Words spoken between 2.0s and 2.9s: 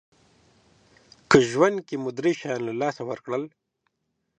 مو درې شیان له